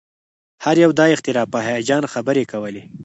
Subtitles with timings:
[0.63, 2.83] هر یو د اختراع په هیجان خبرې کولې